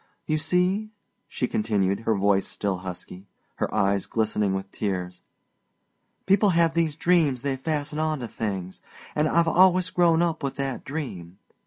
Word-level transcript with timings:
You 0.25 0.39
see," 0.39 0.89
she 1.27 1.47
continued, 1.47 1.99
her 1.99 2.15
voice 2.15 2.47
still 2.47 2.77
husky, 2.79 3.27
her 3.57 3.71
eyes 3.71 4.07
glistening 4.07 4.55
with 4.55 4.71
tears, 4.71 5.21
"people 6.25 6.49
have 6.57 6.73
these 6.73 6.95
dreams 6.95 7.43
they 7.43 7.55
fasten 7.55 7.99
onto 7.99 8.25
things, 8.25 8.81
and 9.13 9.27
I've 9.27 9.47
always 9.47 9.91
grown 9.91 10.23
up 10.23 10.41
with 10.41 10.55
that 10.55 10.83
dream. 10.83 11.37